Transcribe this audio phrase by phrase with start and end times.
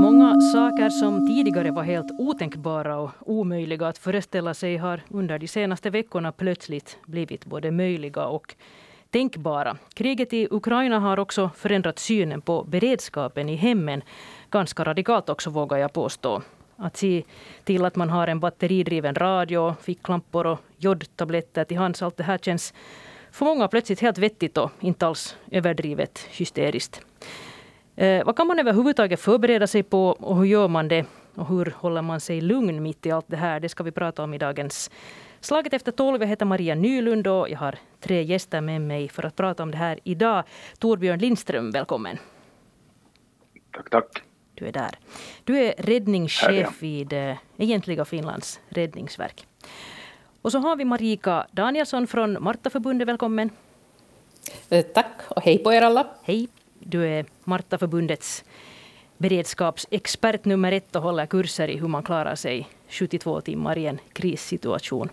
[0.00, 5.48] Många saker som tidigare var helt otänkbara och omöjliga att föreställa sig har under de
[5.48, 8.54] senaste veckorna plötsligt blivit både möjliga och
[9.10, 9.76] tänkbara.
[9.94, 14.02] Kriget i Ukraina har också förändrat synen på beredskapen i hemmen
[14.50, 16.42] ganska radikalt också vågar jag påstå.
[16.76, 17.22] Att se
[17.64, 22.38] till att man har en batteridriven radio, ficklampor och jodtabletter till hands, allt det här
[22.38, 22.74] känns
[23.34, 27.00] för många plötsligt helt vettigt och inte alls överdrivet hysteriskt.
[27.96, 31.06] Eh, vad kan man överhuvudtaget förbereda sig på och hur gör man det?
[31.34, 33.60] Och hur håller man sig lugn mitt i allt det här?
[33.60, 34.90] Det ska vi prata om i dagens
[35.40, 36.20] Slaget efter tolv.
[36.20, 39.70] Jag heter Maria Nylund och jag har tre gäster med mig för att prata om
[39.70, 40.44] det här idag.
[40.78, 42.18] Torbjörn Lindström, välkommen.
[43.72, 44.22] Tack, tack.
[44.54, 44.98] Du är där.
[45.44, 49.46] Du är räddningschef vid äh, egentliga Finlands räddningsverk.
[50.44, 53.08] Och så har vi Marika Danielsson från Martaförbundet.
[53.08, 53.50] Välkommen.
[54.68, 56.06] Eh, tack och hej på er alla.
[56.22, 56.48] Hej.
[56.78, 58.44] Du är Martaförbundets
[59.16, 63.98] beredskapsexpert nummer ett och håller kurser i hur man klarar sig 72 timmar i en
[64.12, 65.08] krissituation.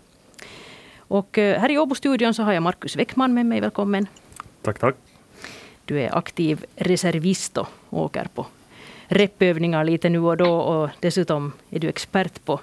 [0.96, 3.60] Och eh, här i Åbo-studion så har jag Markus Weckman med mig.
[3.60, 4.06] Välkommen.
[4.62, 4.96] Tack, tack.
[5.84, 8.46] Du är aktiv reservist och åker på
[9.06, 10.54] repövningar lite nu och då.
[10.54, 12.60] Och dessutom är du expert på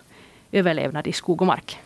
[0.52, 1.80] överlevnad i skog och mark.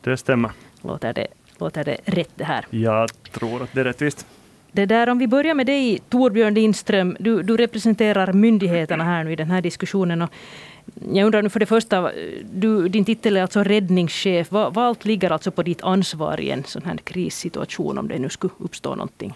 [0.00, 0.50] Det stämmer.
[0.82, 1.26] Låter det,
[1.58, 2.66] låter det rätt det här?
[2.70, 4.26] Jag tror att det är rättvist.
[4.72, 7.16] Det där, om vi börjar med dig, Torbjörn Lindström.
[7.20, 10.22] Du, du representerar myndigheterna här nu i den här diskussionen.
[10.22, 10.30] Och
[11.12, 12.12] jag undrar nu för det första,
[12.52, 14.52] du, din titel är alltså räddningschef.
[14.52, 18.18] Vad, vad allt ligger alltså på ditt ansvar i en sån här krissituation om det
[18.18, 19.34] nu skulle uppstå någonting?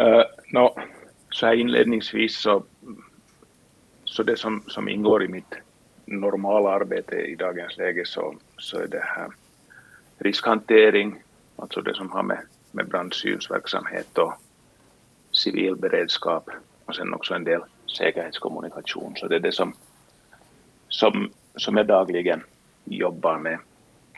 [0.00, 0.74] Uh, no,
[1.30, 2.64] så här inledningsvis så,
[4.04, 5.54] så det som, som ingår i mitt
[6.20, 9.28] normala arbete i dagens läge så, så är det här
[10.18, 11.22] riskhantering,
[11.56, 12.38] alltså det som har med,
[12.70, 14.32] med brandsynsverksamhet och
[15.30, 16.50] civil beredskap
[16.84, 17.60] och sen också en del
[17.98, 19.16] säkerhetskommunikation.
[19.16, 19.74] Så det är det som,
[20.88, 22.42] som, som jag dagligen
[22.84, 23.58] jobbar med.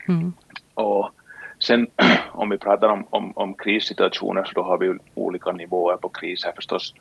[0.08, 0.32] Mm.
[0.74, 1.10] Och
[1.58, 1.86] sen
[2.32, 6.52] om vi pratar om, om, om krissituationer så då har vi olika nivåer på kriser
[6.56, 6.94] förstås.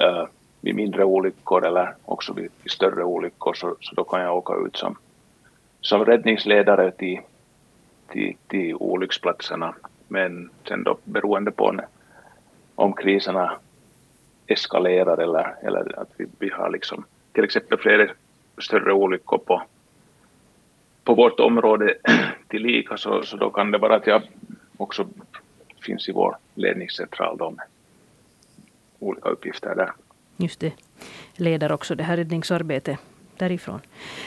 [0.00, 0.26] Uh,
[0.60, 4.54] vid mindre olyckor eller också vid, vid större olyckor så, så då kan jag åka
[4.66, 4.96] ut som,
[5.80, 7.20] som räddningsledare till,
[8.08, 9.74] till, till olycksplatserna.
[10.08, 11.80] Men sen då beroende på
[12.74, 13.58] om kriserna
[14.46, 18.10] eskalerar eller, eller att vi, vi har liksom till exempel flera
[18.58, 19.62] större olyckor på,
[21.04, 21.94] på vårt område
[22.48, 24.22] tillika så, så då kan det vara att jag
[24.76, 25.06] också
[25.82, 27.64] finns i vår ledningscentral då med
[28.98, 29.92] olika uppgifter där.
[30.40, 30.72] Just det.
[31.36, 32.98] Leder också det här räddningsarbetet
[33.40, 33.80] därifrån.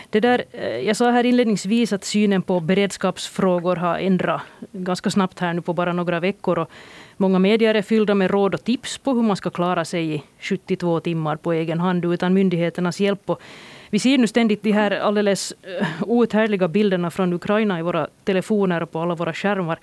[0.09, 4.41] Det där, eh, jag sa här inledningsvis att synen på beredskapsfrågor har ändrat
[4.71, 6.59] ganska snabbt här nu på bara några veckor.
[6.59, 6.69] Och
[7.17, 10.23] många medier är fyllda med råd och tips på hur man ska klara sig i
[10.39, 13.29] 72 timmar på egen hand utan myndigheternas hjälp.
[13.29, 13.41] Och
[13.89, 18.83] vi ser nu ständigt de här alldeles eh, outhärdliga bilderna från Ukraina i våra telefoner
[18.83, 19.79] och på alla våra skärmar.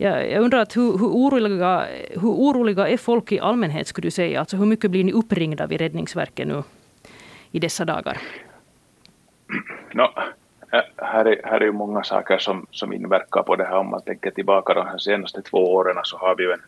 [0.00, 4.10] Jag, jag undrar att hur, hur, oroliga, hur oroliga är folk i allmänhet, skulle du
[4.10, 4.40] säga?
[4.40, 6.62] Alltså hur mycket blir ni uppringda vid Räddningsverket nu
[7.50, 8.18] i dessa dagar?
[9.92, 10.08] No,
[10.96, 13.76] här, är, här är ju många saker som, som inverkar på det här.
[13.76, 16.62] Om man tänker tillbaka de här senaste två åren så har vi ju en,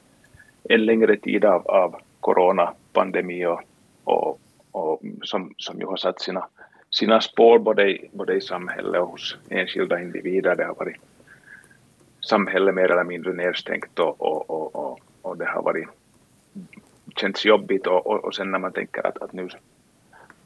[0.65, 3.61] en längre tid av, av coronapandemi och,
[4.05, 4.41] och,
[4.73, 6.47] och som, som ju har satt sina,
[6.91, 10.57] sina spår både i, både i samhället och hos enskilda individer.
[10.57, 10.97] Det har varit
[12.21, 15.89] samhället mer eller mindre nedstängt och, och, och, och, och det har varit
[17.17, 19.49] känts jobbigt och, och, och sen när man tänker att, att nu,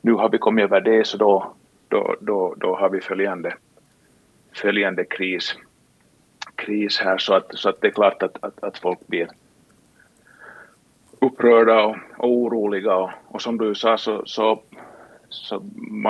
[0.00, 1.54] nu har vi kommit över det så då,
[1.88, 3.54] då, då, då har vi följande,
[4.52, 5.54] följande kris,
[6.54, 7.18] kris här.
[7.18, 9.28] Så att, så att det är klart att, att, att folk blir
[11.20, 12.96] upprörda och, och oroliga.
[12.96, 14.62] Och, och, som du sa så, så,
[15.28, 15.62] så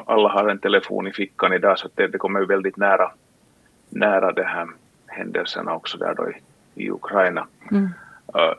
[0.06, 3.12] alla har en telefon i fickan idag så att det, det kommer ju väldigt nära,
[3.88, 4.69] nära det här
[5.14, 6.34] händelserna också där då i,
[6.84, 7.47] i Ukraina.
[7.70, 7.88] Mm.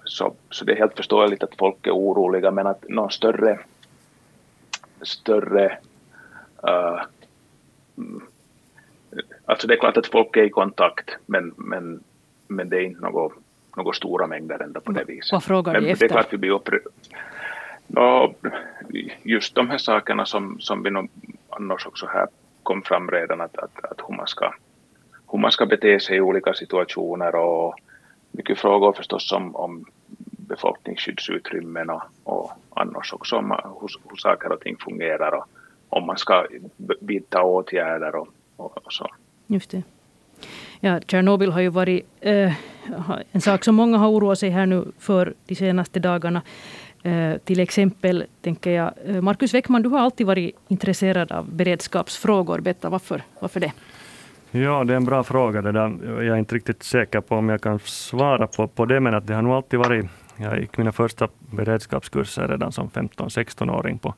[0.04, 3.60] Så, så det är helt förståeligt att folk är oroliga men att någon större,
[5.02, 5.78] större
[6.68, 7.02] uh,
[9.46, 12.04] alltså det är klart att folk är i kontakt men, men,
[12.48, 13.34] men det är inte något,
[13.78, 15.32] något stora mängder ändå på det viset.
[15.32, 16.08] Vad frågar men de efter?
[16.08, 16.60] Det är klart vi blir.
[17.88, 18.36] No,
[19.24, 21.10] just de här sakerna som, som vi nog
[21.50, 22.28] annars också här
[22.64, 24.54] kom fram redan att, att, att hur man ska
[25.36, 27.76] hur man ska bete sig i olika situationer och
[28.32, 29.86] mycket frågor förstås om, om
[30.48, 35.46] befolkningsskyddsutrymmen och, och annars också om hur, hur saker och ting fungerar och
[35.90, 36.46] om man ska
[37.00, 39.08] vidta åtgärder och, och, och så.
[39.48, 39.84] Just det.
[40.80, 42.54] Ja, Tjernobyl har ju varit eh,
[43.32, 46.42] en sak som många har oroat sig här nu för de senaste dagarna.
[47.04, 52.60] Eh, till exempel tänker jag, eh, Markus Weckman, du har alltid varit intresserad av beredskapsfrågor.
[52.60, 53.72] Berätta varför, varför det?
[54.56, 55.62] Ja, det är en bra fråga.
[55.62, 56.00] Det där.
[56.04, 59.28] Jag är inte riktigt säker på om jag kan svara på, på det, men att
[59.28, 60.06] det har nog alltid varit...
[60.38, 64.14] Jag gick mina första beredskapskurser redan som 15-16-åring på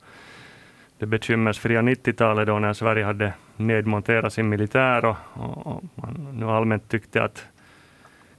[0.98, 6.46] det bekymmersfria 90-talet då när Sverige hade nedmonterat sin militär och, och, och man nu
[6.46, 7.46] allmänt tyckte att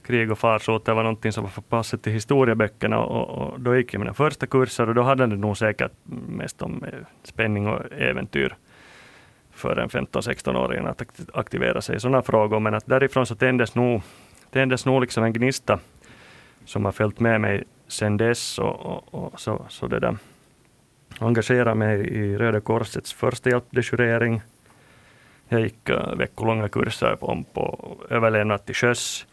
[0.05, 2.99] krig och farsoter var någonting som var förpassat till historieböckerna.
[2.99, 5.91] Och, och, då gick jag mina första kurser och då hade det nog säkert
[6.27, 8.55] mest om eh, spänning och äventyr
[9.59, 11.01] för en 15-16-åring att
[11.33, 12.59] aktivera sig i sådana frågor.
[12.59, 14.01] Men att därifrån så tändes nog,
[14.51, 15.79] tändes nog liksom en gnista
[16.65, 18.59] som har följt med mig sedan dess.
[18.59, 20.17] Och, och, och så, så det där
[21.19, 24.41] engagerade mig i Röda Korsets första hjälpdejurering.
[25.49, 29.25] Jag gick äh, veckolånga kurser om på överlevnad till sjöss.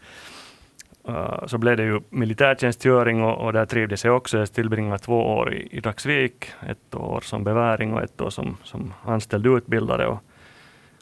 [1.09, 4.37] Uh, så blev det ju militärtjänstgöring och, och där trivdes jag också.
[4.37, 8.57] Jag tillbringade två år i, i Dagsvik, ett år som beväring och ett år som,
[8.63, 10.19] som anställd utbildare och,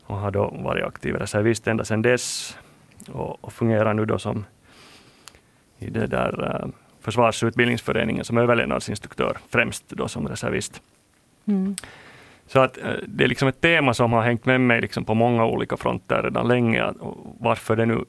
[0.04, 2.58] och har då varit aktiv reservist ända sedan dess
[3.12, 4.46] och, och fungerar nu då som
[5.80, 6.70] i det där uh,
[7.06, 10.82] Försvarsutbildningsföreningen som överlevnadsinstruktör, främst då som reservist.
[11.46, 11.76] Mm.
[12.48, 15.14] Så att eh, det är liksom ett tema som har hängt med mig liksom på
[15.14, 16.94] många olika fronter redan länge.
[17.40, 18.06] Varför det nu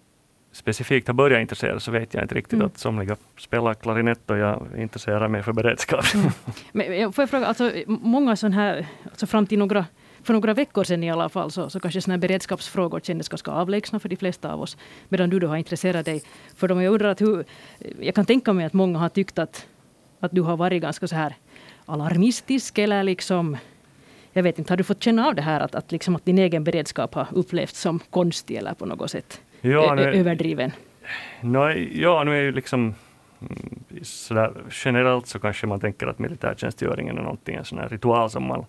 [0.56, 2.52] specifikt har börjat intressera så vet jag inte riktigt.
[2.52, 2.66] Mm.
[2.66, 6.04] att Somliga spelar klarinett och jag intresserar mig för beredskap.
[6.14, 6.30] Mm.
[6.72, 9.86] Men får jag fråga, alltså, många sådana här, alltså fram till några
[10.22, 14.00] för några veckor sedan i alla fall så, så kanske såna beredskapsfrågor kändes ganska avlägsna
[14.00, 14.76] för de flesta av oss.
[15.08, 16.22] Medan du då har intresserat dig
[16.56, 16.82] för dem.
[16.82, 17.44] Jag undrar att hur,
[18.00, 19.66] jag kan tänka mig att många har tyckt att,
[20.20, 21.34] att du har varit ganska så här
[21.86, 23.56] alarmistisk eller liksom
[24.32, 26.38] jag vet inte, har du fått känna av det här att, att, liksom att din
[26.38, 30.72] egen beredskap har upplevts som konstig eller på något sätt ja, nu, överdriven?
[31.40, 32.94] No, ja, nu är ju liksom
[33.40, 38.30] mm, sådär, generellt så kanske man tänker att militärtjänstgöringen är någonting, en sån här ritual
[38.30, 38.64] som man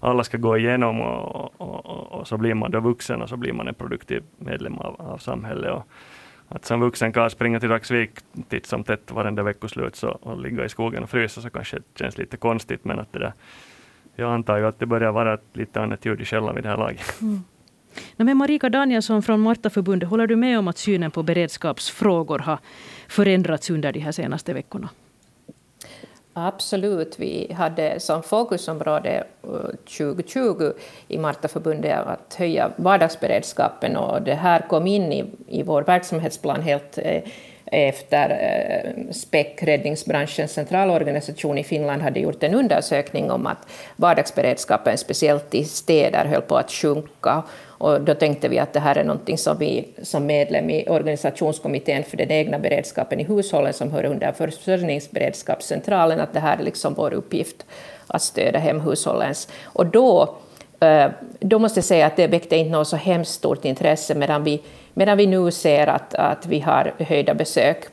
[0.00, 3.36] alla ska gå igenom och, och, och, och, så blir man då vuxen och så
[3.36, 5.72] blir man en produktiv medlem av, av samhället.
[5.72, 5.86] Och
[6.48, 8.10] att som vuxen kan springa till Dagsvik
[8.48, 11.98] titt som tätt varenda veckoslut så, och ligga i skogen och frysa så kanske det
[11.98, 13.32] känns lite konstigt men att det där,
[14.16, 16.70] jag antar ju att det börjar vara ett lite annat ljud i skällan vid det
[16.70, 17.20] här laget.
[17.22, 17.44] Mm
[18.16, 22.58] men Marika Danielsson från Martaförbundet, håller du med om att synen på beredskapsfrågor har
[23.08, 24.88] förändrats under de här senaste veckorna?
[26.36, 27.18] Absolut.
[27.18, 29.50] Vi hade som fokusområde eh,
[29.98, 30.72] 2020
[31.08, 36.98] i Martaförbundet att höja vardagsberedskapen och det här kom in i, i vår verksamhetsplan helt
[36.98, 37.22] eh,
[37.66, 45.54] efter eh, SPEC, räddningsbranschens centralorganisation i Finland, hade gjort en undersökning om att vardagsberedskapen, speciellt
[45.54, 47.42] i städer, höll på att sjunka.
[47.84, 52.04] Och då tänkte vi att det här är någonting som vi som medlem i organisationskommittén
[52.04, 56.94] för den egna beredskapen i hushållen, som hör under försörjningsberedskapscentralen, att det här är liksom
[56.94, 57.66] vår uppgift
[58.06, 59.48] att stödja hemhushållens.
[59.64, 60.34] Och då,
[60.80, 61.10] eh,
[61.40, 64.62] då måste jag säga att det väckte inte något så hemskt stort intresse, medan vi,
[64.94, 67.84] medan vi nu ser att, att vi har höjda besök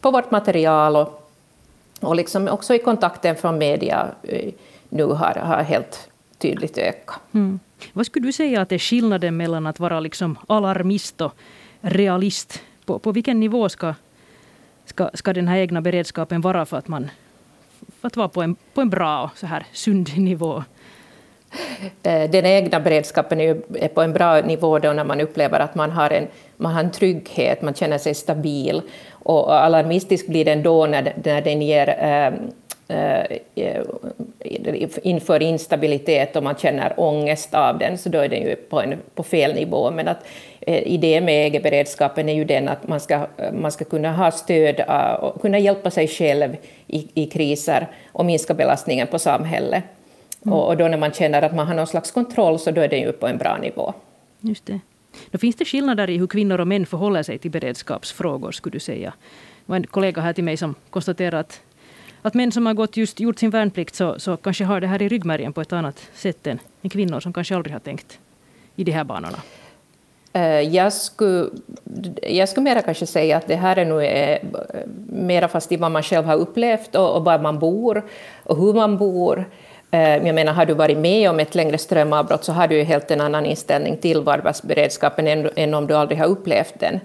[0.00, 1.30] på vårt material och,
[2.00, 4.52] och liksom också i kontakten från media eh,
[4.88, 6.09] nu har, har helt
[6.40, 7.20] tydligt ökat.
[7.34, 7.60] Mm.
[7.92, 11.32] Vad skulle du säga att är skillnaden mellan att vara liksom alarmist och
[11.80, 12.62] realist?
[12.84, 13.94] På, på vilken nivå ska,
[14.84, 17.10] ska, ska den här egna beredskapen vara för att man
[18.00, 20.64] för att vara på en, på en bra och så här sund nivå?
[22.02, 25.90] Eh, den egna beredskapen är på en bra nivå då när man upplever att man
[25.90, 28.82] har en, man har en trygghet, man känner sig stabil.
[29.10, 32.32] Och alarmistisk blir den då när, när den ger Eh,
[35.02, 38.98] inför instabilitet och man känner ångest av den, så då är den ju på, en,
[39.14, 39.90] på fel nivå.
[39.90, 40.26] Men att
[40.60, 44.80] eh, idén med egenberedskapen är ju den att man ska, man ska kunna ha stöd
[45.20, 46.56] och kunna hjälpa sig själv
[46.86, 49.84] i, i kriser och minska belastningen på samhället.
[50.42, 50.54] Mm.
[50.54, 52.88] Och, och, då när man känner att man har någon slags kontroll så då är
[52.88, 53.94] den ju på en bra nivå.
[54.40, 54.80] Just det.
[55.30, 58.80] Då finns det skillnader i hur kvinnor och män förhåller sig till beredskapsfrågor, skulle du
[58.80, 59.12] säga?
[59.66, 61.60] Det var en kollega här till mig som konstaterade att
[62.22, 65.02] att män som har gått just, gjort sin värnplikt så, så kanske har det här
[65.02, 68.18] i ryggmärgen på ett annat sätt än, än kvinnor som kanske aldrig har tänkt
[68.76, 69.38] i de här banorna?
[70.32, 71.50] Eh, jag skulle,
[72.22, 74.38] jag skulle mera kanske säga att det här är nog eh,
[75.06, 78.02] mera fast i vad man själv har upplevt och, och var man bor
[78.44, 79.44] och hur man bor.
[79.90, 82.82] Eh, jag menar, har du varit med om ett längre strömavbrott så har du ju
[82.82, 87.00] helt en annan inställning till vardagsberedskapen än, än om du aldrig har upplevt den.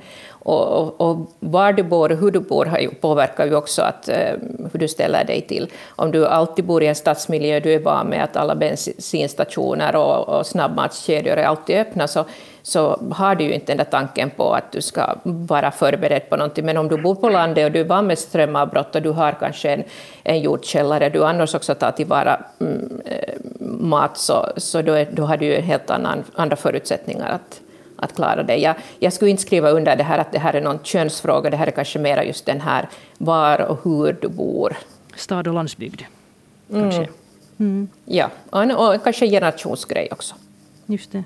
[0.45, 3.81] Och, och, och, var du bor och hur du bor har ju, påverkar ju också
[3.81, 4.33] att, eh,
[4.71, 5.71] hur du ställer dig till.
[5.95, 10.29] Om du alltid bor i en stadsmiljö, du är van med att alla bensinstationer och,
[10.29, 12.25] och snabbmatskedjor är alltid öppna, så,
[12.63, 16.37] så har du ju inte den där tanken på att du ska vara förberedd på
[16.37, 16.65] någonting.
[16.65, 19.31] Men om du bor på landet och du är van med strömavbrott och du har
[19.31, 19.83] kanske en,
[20.23, 25.23] en jordkällare, du annars också tar tillvara mm, eh, mat, så, så då, är, då
[25.23, 27.61] har du ju helt annan, andra förutsättningar att,
[27.95, 28.57] att klara det.
[28.57, 31.57] Jag, jag skulle inte skriva under det här att det här är någon könsfråga, det
[31.57, 34.77] här är kanske mera just den här var och hur du bor.
[35.15, 36.01] Stad och landsbygd,
[36.71, 36.99] kanske.
[36.99, 37.11] Mm.
[37.57, 37.87] Mm.
[38.05, 40.35] Ja, och, en, och kanske generationsgrej också.
[40.85, 41.23] Just det.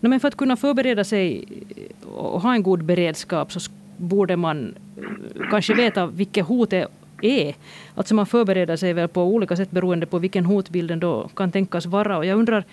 [0.00, 1.44] No, men för att kunna förbereda sig
[2.14, 3.60] och ha en god beredskap så
[3.96, 6.88] borde man eh, kanske veta vilket hotet
[7.22, 7.54] är.
[7.94, 11.86] Alltså man förbereder sig väl på olika sätt beroende på vilken hotbilden då kan tänkas
[11.86, 12.18] vara.
[12.18, 12.64] Och jag undrar,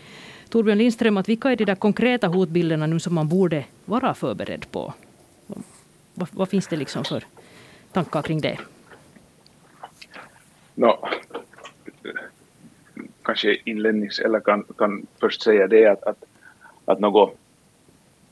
[0.49, 4.71] Torbjörn Lindström, att vilka är de där konkreta hotbilderna nu som man borde vara förberedd
[4.71, 4.93] på?
[6.13, 7.23] Vad, vad finns det liksom för
[7.91, 8.57] tankar kring det?
[10.75, 11.07] No,
[13.21, 16.23] kanske inlednings eller kan, kan först säga det att, att,
[16.85, 17.37] att något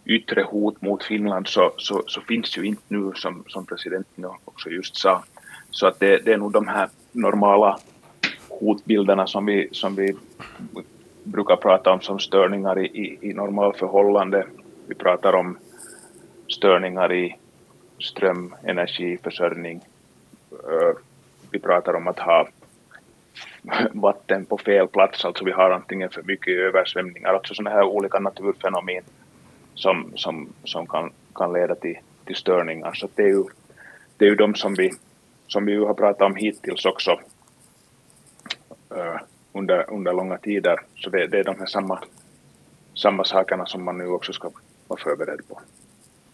[0.05, 4.69] yttre hot mot Finland så, så, så finns ju inte nu som, som presidenten också
[4.69, 5.23] just sa.
[5.71, 7.79] Så att det, det är nog de här normala
[8.49, 10.15] hotbilderna som vi, som vi
[11.25, 14.47] brukar prata om som störningar i, i, i normalförhållande.
[14.87, 15.57] Vi pratar om
[16.47, 17.35] störningar i
[17.99, 19.81] ström, energiförsörjning.
[20.51, 20.97] Eh,
[21.51, 22.47] vi pratar om att ha
[23.91, 28.19] vatten på fel plats, alltså vi har antingen för mycket översvämningar, alltså sådana här olika
[28.19, 29.03] naturfenomen
[29.73, 32.93] som, som, som kan, kan leda till, till störningar.
[32.93, 33.43] Så det är ju,
[34.17, 34.91] det är ju de som vi,
[35.47, 37.19] som vi har pratat om hittills också
[38.95, 39.19] eh,
[39.55, 40.79] under, under långa tider.
[40.95, 41.99] Så det, det är de här samma,
[42.93, 44.51] samma sakerna som man nu också ska
[44.87, 45.61] vara förberedd på.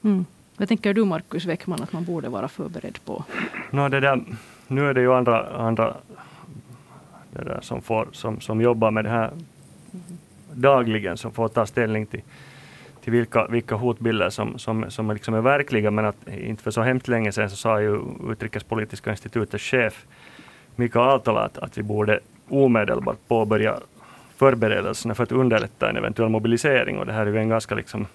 [0.03, 0.25] Mm.
[0.57, 3.25] Vad tänker du Markus Weckman att man borde vara förberedd på?
[3.71, 4.23] No, det där,
[4.67, 5.97] nu är det ju andra, andra
[7.31, 9.31] det där, som, får, som, som jobbar med det här
[10.53, 12.21] dagligen som får ta ställning till,
[13.03, 15.91] till vilka, vilka hotbilder som, som, som liksom är verkliga.
[15.91, 17.99] Men att inte för så hemskt länge sedan så sa ju
[18.31, 20.05] Utrikespolitiska institutets chef
[20.75, 22.19] Mika Aaltola att, att vi borde
[22.51, 23.79] omedelbart påbörja
[24.35, 26.97] förberedelserna för att underlätta en eventuell mobilisering.
[26.97, 28.07] Och det här är ju en ganska liksom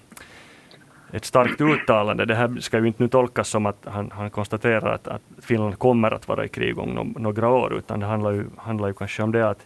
[1.11, 2.25] ett starkt uttalande.
[2.25, 5.79] Det här ska ju inte nu tolkas som att han, han konstaterar att, att Finland
[5.79, 8.93] kommer att vara i krig om no, några år, utan det handlar ju, handlar ju
[8.93, 9.65] kanske om det att,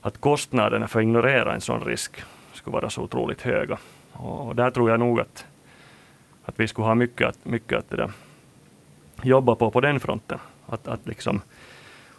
[0.00, 3.78] att kostnaderna för att ignorera en sån risk skulle vara så otroligt höga.
[4.12, 5.46] Och, och där tror jag nog att,
[6.44, 8.10] att vi skulle ha mycket att, mycket att där,
[9.22, 10.38] jobba på på den fronten.
[10.66, 11.40] Att, att liksom,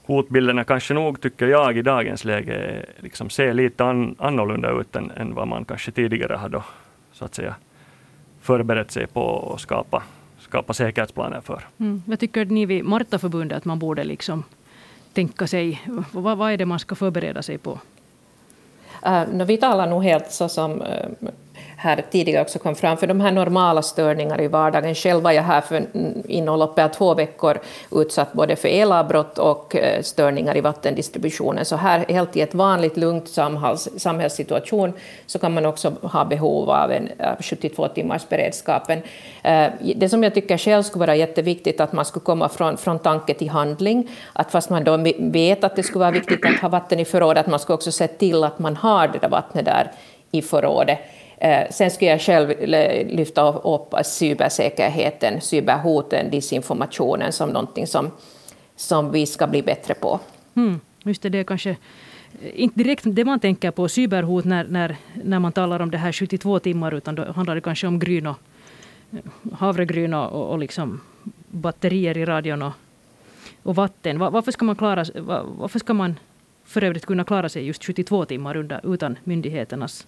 [0.08, 5.12] hotbilderna kanske nog, tycker jag, i dagens läge liksom ser lite an, annorlunda ut än,
[5.12, 6.64] än vad man kanske tidigare hade
[7.12, 7.56] så att säga,
[8.42, 10.04] förberett sig på att skapa,
[10.40, 11.64] skapa säkerhetsplaner för.
[11.78, 12.04] Mm.
[12.06, 14.44] Vad tycker ni vid Martaförbundet att man borde liksom
[15.14, 15.82] tänka sig?
[16.12, 17.80] Vad, vad är det man ska förbereda sig på?
[19.08, 20.88] Uh, vi talar nog helt så som uh,
[21.80, 24.96] här tidigare också kom fram, för de här normala störningar i vardagen.
[24.96, 25.86] Själv var jag här för
[26.28, 27.60] inom loppet av två veckor
[27.92, 31.66] utsatt både för elavbrott och eh, störningar i vattendistributionen.
[31.66, 34.94] Så här, helt i ett vanligt lugnt samhälls, samhällssituation,
[35.26, 39.02] så kan man också ha behov av en 72 timmars beredskapen.
[39.44, 43.00] Eh, det som jag tycker själv skulle vara jätteviktigt, att man skulle komma från, från
[43.00, 44.10] tanke till handling.
[44.34, 47.46] Att fast man då vet att det skulle vara viktigt att ha vatten i förrådet,
[47.46, 49.92] att man skulle också se till att man har det där vattnet där
[50.32, 51.00] i förrådet.
[51.38, 58.12] Eh, sen skulle jag själv eh, lyfta upp cybersäkerheten, cyberhoten, disinformationen som någonting som,
[58.76, 60.20] som vi ska bli bättre på.
[60.56, 61.76] Mm, just det, det är kanske eh,
[62.54, 66.12] inte direkt det man tänker på, cyberhot, när, när, när man talar om det här
[66.12, 68.38] 72 timmar, utan då handlar det kanske om gryn och,
[69.52, 71.02] havregryn och, och liksom
[71.48, 72.74] batterier i radion och,
[73.64, 74.20] och vatten.
[74.20, 75.06] Varför ska man klara
[75.58, 76.20] varför ska man
[76.66, 80.08] för övrigt kunna klara sig just 72 timmar under, utan myndigheternas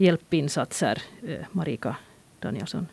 [0.00, 1.96] hjälpinsatser, eh, Marika
[2.38, 2.86] Danielsson?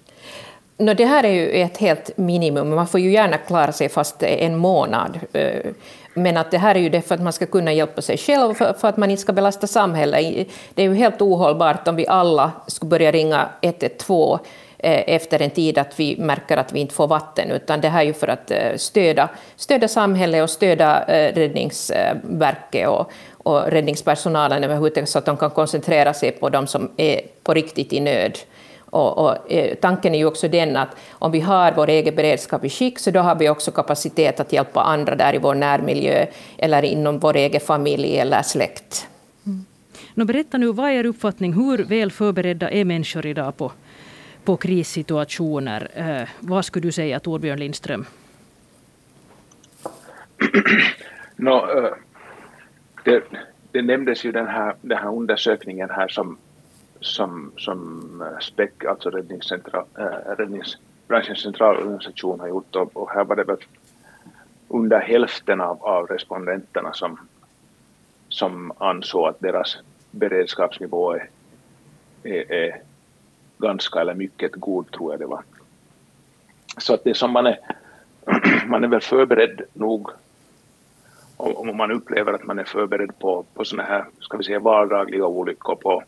[0.78, 2.70] No, det här är ju ett helt minimum.
[2.70, 5.20] Man får ju gärna klara sig fast en månad.
[5.34, 5.72] Eh,
[6.14, 8.54] men att det här är ju det för att man ska kunna hjälpa sig själv,
[8.54, 10.48] för, för att man inte ska belasta samhället.
[10.74, 14.40] Det är ju helt ohållbart om vi alla skulle börja ringa 112
[14.78, 18.02] eh, efter en tid att vi märker att vi inte får vatten, utan det här
[18.02, 23.12] är ju för att stödja, stödja samhället och stödja Räddningsverket och,
[23.48, 27.94] och räddningspersonalen överhuvudtaget så att de kan koncentrera sig på de som är på riktigt
[27.94, 28.38] i nöd.
[28.90, 32.66] Och, och, eh, tanken är ju också den att om vi har vår egen beredskap
[32.66, 36.26] i skick så då har vi också kapacitet att hjälpa andra där i vår närmiljö
[36.58, 39.08] eller inom vår egen familj eller släkt.
[39.46, 39.66] Mm.
[40.14, 41.54] Nå, berätta nu, vad är er uppfattning?
[41.54, 43.72] Hur väl förberedda är människor idag på,
[44.44, 45.88] på krissituationer?
[45.94, 48.06] Eh, vad skulle du säga, Torbjörn Lindström?
[51.36, 51.62] no,
[53.08, 53.24] det,
[53.72, 56.38] det nämndes ju den här, den här undersökningen här som,
[57.00, 63.24] som, som eh, SPEC, alltså räddningscentral, äh, eh, räddningsbranschens centralorganisation har gjort och, och här
[63.24, 63.58] var det väl
[64.68, 67.20] under hälften av, av respondenterna som,
[68.30, 69.78] som ansåg att deras
[70.12, 71.30] beredskapsnivå är,
[72.24, 72.82] är, är
[73.58, 75.44] ganska eller mycket god, tror jag det var.
[76.78, 77.60] Så att det som man är,
[78.68, 80.10] man är väl förberedd nog
[81.38, 85.26] om man upplever att man är förberedd på, på sådana här, ska vi säga vardagliga
[85.26, 86.04] olyckor på,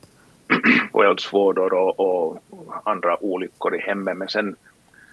[0.91, 2.43] på eldsvådor och, och,
[2.83, 4.17] andra olyckor i hemmet.
[4.17, 4.55] Men sen,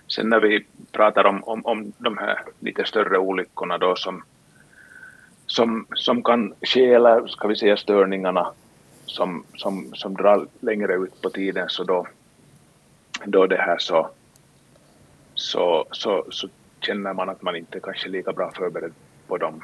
[0.08, 4.22] sen när vi pratar om, om, om de här lite större olyckorna då som,
[5.46, 8.52] som, som kan ske, eller ska vi säga störningarna
[9.04, 12.06] som, som, som drar längre ut på tiden, så då,
[13.24, 14.10] då det här så,
[15.34, 16.48] så, så, så
[16.80, 18.92] känner man att man inte kanske är lika bra förberedd
[19.26, 19.62] på dem.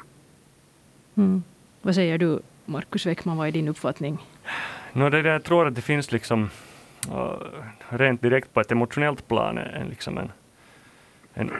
[1.17, 1.43] Mm.
[1.81, 4.17] Vad säger du, Markus Weckman, vad är din uppfattning?
[4.93, 6.49] No, det där, jag tror att det finns liksom,
[7.11, 7.33] uh,
[7.89, 10.31] rent direkt på ett emotionellt plan, en, liksom en,
[11.33, 11.51] en,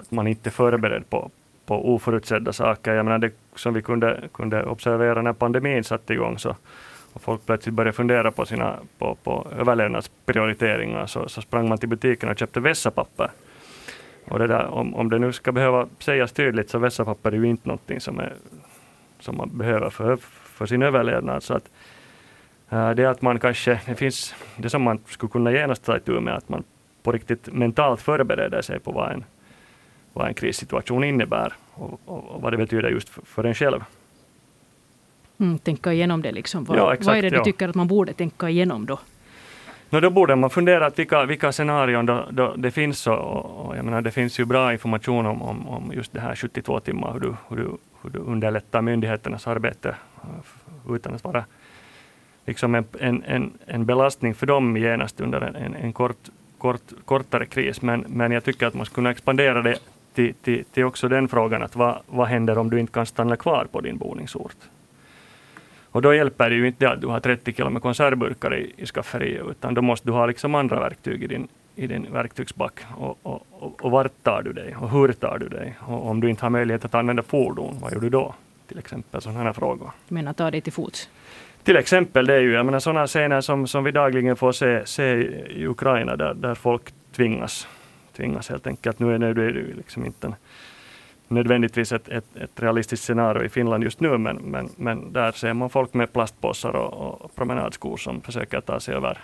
[0.00, 1.30] att man inte är förberedd på,
[1.66, 2.94] på oförutsedda saker.
[2.94, 6.56] Jag menar det som vi kunde, kunde observera när pandemin satte igång, så,
[7.12, 11.88] och folk plötsligt började fundera på sina på, på överlevnadsprioriteringar, så, så sprang man till
[11.88, 13.30] butiken och köpte vässapapper.
[14.30, 17.46] Och det där, om, om det nu ska behöva sägas tydligt, så vässapapper är ju
[17.46, 18.34] inte någonting som, är,
[19.20, 21.42] som man behöver för, för sin överlevnad.
[21.42, 21.70] Så att,
[22.68, 26.20] äh, det att man kanske, det finns det som man skulle kunna genast ta itu
[26.20, 26.64] med, att man
[27.02, 29.24] på riktigt mentalt förbereder sig på vad en,
[30.12, 33.84] vad en krissituation innebär och, och, och vad det betyder just för, för en själv.
[35.38, 36.64] Mm, tänka igenom det liksom.
[36.64, 37.44] Vad, ja, exakt, vad är det du ja.
[37.44, 38.98] tycker att man borde tänka igenom då?
[39.92, 43.06] No, då borde man fundera att vilka, vilka scenarion då, då det finns.
[43.06, 46.34] Och, och, jag menar, det finns ju bra information om, om, om just det här
[46.34, 47.70] 72 timmar, hur du, hur, du,
[48.02, 51.44] hur du underlättar myndigheternas arbete eh, utan att vara
[52.46, 56.28] liksom en, en, en, en belastning för dem genast under en, en, en kort,
[56.58, 57.82] kort, kortare kris.
[57.82, 59.78] Men, men jag tycker att man skulle kunna expandera det
[60.14, 63.36] till, till, till också den frågan att vad, vad händer om du inte kan stanna
[63.36, 64.56] kvar på din boningsort?
[65.92, 68.86] Och då hjälper det ju inte att du har 30 kilo med konservburkar i, i
[68.86, 72.80] skafferiet, utan då måste du ha liksom andra verktyg i din, i din verktygsback.
[72.96, 74.76] Och, och, och, och vart tar du dig?
[74.76, 75.74] Och hur tar du dig?
[75.80, 78.34] Och om du inte har möjlighet att använda fordon, vad gör du då?
[78.68, 79.90] Till exempel sådana här frågor.
[80.08, 81.08] Du menar ta dig till fots?
[81.62, 84.86] Till exempel, det är ju jag menar, sådana scener som, som vi dagligen får se,
[84.86, 85.04] se
[85.50, 86.82] i Ukraina, där, där folk
[87.16, 87.68] tvingas,
[88.16, 88.98] tvingas helt enkelt.
[88.98, 90.34] Nu är det, nu är det liksom inte en
[91.30, 95.54] nödvändigtvis ett, ett, ett, realistiskt scenario i Finland just nu, men, men, men där ser
[95.54, 99.18] man folk med plastpåsar och, och promenadskor som försöker ta sig över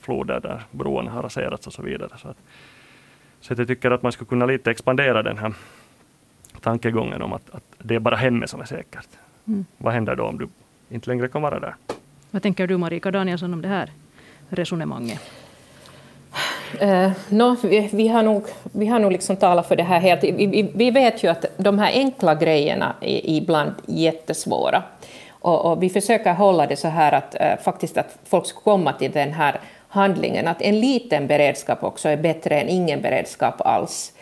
[0.00, 2.10] floder där broarna har raserats och så vidare.
[2.16, 2.36] Så, att,
[3.40, 5.52] så att jag tycker att man skulle kunna lite expandera den här
[6.60, 9.08] tankegången om att, att det är bara hemmet som är säkert.
[9.46, 9.64] Mm.
[9.76, 10.48] Vad händer då om du
[10.88, 11.74] inte längre kan vara där?
[12.30, 13.90] Vad tänker du Marika Danielsson om det här
[14.48, 15.20] resonemanget?
[16.78, 20.00] Eh, uh, no, vi, vi, har nog, vi har nog liksom talat för det här
[20.00, 20.24] helt...
[20.24, 24.82] Vi, vi, vi vet ju att de här enkla grejerna är ibland jättesvåra.
[25.30, 28.92] Och, och vi försöker hålla det så här att uh, faktiskt att folk ska komma
[28.92, 34.12] till den här handlingen, att en liten beredskap också är bättre än ingen beredskap alls.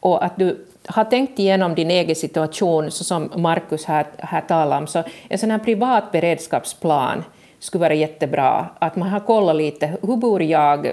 [0.00, 4.78] Och att du har tänkt igenom din egen situation, så som Markus här, här talar
[4.78, 7.24] om, så en sån här privat beredskapsplan
[7.58, 8.68] skulle vara jättebra.
[8.78, 10.92] Att man har kollat lite, hur bor jag,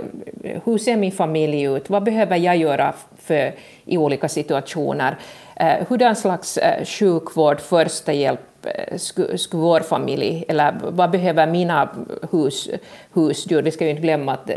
[0.65, 3.53] hur ser min familj ut, vad behöver jag göra för,
[3.85, 5.17] i olika situationer,
[5.55, 11.47] eh, hurdan slags eh, sjukvård, första hjälp eh, skulle, sku vår familj, eller vad behöver
[11.47, 11.89] mina
[12.31, 12.69] hus,
[13.13, 13.61] husdjur?
[13.61, 14.49] Vi ska ju inte glömma att,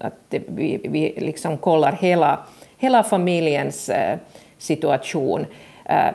[0.00, 2.38] att vi, vi liksom kollar hela,
[2.78, 4.18] hela familjens eh,
[4.58, 5.46] situation.
[5.84, 6.10] Eh,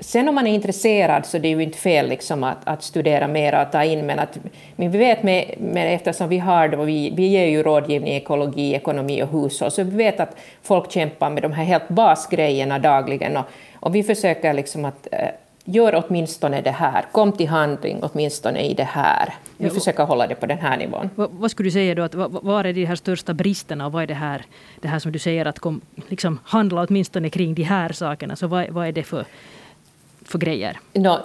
[0.00, 3.28] Sen om man är intresserad så det är ju inte fel liksom att, att studera
[3.28, 4.38] mer och ta in, men, att,
[4.76, 8.16] men vi vet med, med, eftersom vi har det, vi, vi ger ju rådgivning i
[8.16, 12.78] ekologi, ekonomi och hushåll, så vi vet att folk kämpar med de här helt basgrejerna
[12.78, 15.18] dagligen och, och vi försöker liksom att äh,
[15.64, 19.34] gör åtminstone det här, kom till handling åtminstone i det här.
[19.56, 21.10] Vi ja, försöker hålla det på den här nivån.
[21.14, 23.92] Vad, vad skulle du säga då, att, vad, var är de här största bristerna och
[23.92, 24.42] vad är det här,
[24.80, 28.46] det här som du säger att kom, liksom, handla åtminstone kring de här sakerna, så
[28.46, 29.24] vad, vad är det för
[30.28, 30.80] för grejer?
[30.92, 31.18] No,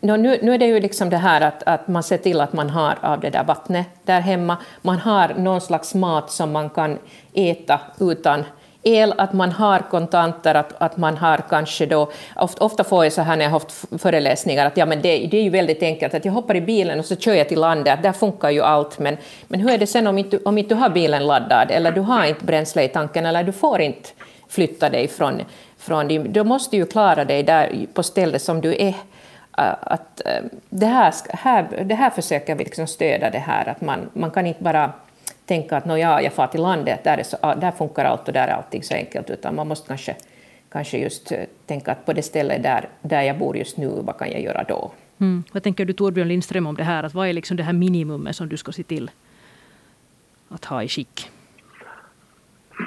[0.00, 2.52] no, nu, nu är det ju liksom det här att, att man ser till att
[2.52, 4.56] man har av det där vattnet där hemma.
[4.82, 6.98] Man har någon slags mat som man kan
[7.34, 8.44] äta utan
[8.86, 12.10] el, att man har kontanter, att, att man har kanske då...
[12.36, 15.26] Ofta, ofta får jag så här när jag har haft föreläsningar att ja, men det,
[15.26, 17.60] det är ju väldigt enkelt att jag hoppar i bilen och så kör jag till
[17.60, 19.16] landet, där funkar ju allt, men,
[19.48, 22.00] men hur är det sen om inte, om inte du har bilen laddad eller du
[22.00, 24.08] har inte bränsle i tanken eller du får inte
[24.48, 25.42] flytta dig från,
[25.86, 26.32] från din...
[26.32, 28.94] Du måste ju klara dig där på stället som du är.
[29.50, 30.20] Att
[30.68, 34.46] det, här, här, det här försöker vi liksom stödja, det här att man, man kan
[34.46, 34.92] inte bara
[35.46, 38.48] tänka att ja, jag far till landet, där, är så, där funkar allt och där
[38.48, 40.16] är allting så enkelt, utan man måste kanske,
[40.68, 41.32] kanske just
[41.66, 44.64] tänka att på det stället där, där jag bor just nu, vad kan jag göra
[44.68, 44.90] då?
[45.20, 45.44] Mm.
[45.52, 47.02] Vad tänker du Torbjörn Lindström om det här?
[47.02, 49.10] Att vad är liksom det här minimumet som du ska se till
[50.48, 51.30] att ha i skick?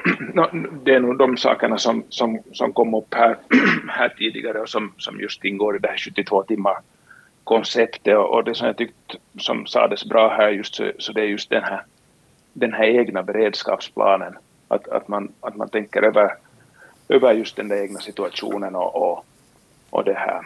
[0.33, 0.49] No,
[0.83, 3.38] det är nog de sakerna som, som, som kom upp här,
[3.89, 6.77] här tidigare och som, som just ingår i det här 72 timmar
[7.49, 11.21] konceptet och, och det som jag tyckte som sades bra här just så, så det
[11.21, 11.81] är just den här,
[12.53, 14.38] den här egna beredskapsplanen.
[14.67, 16.33] Att, att, man, att man tänker över,
[17.07, 19.25] över just den där egna situationen och, och,
[19.89, 20.41] och det här.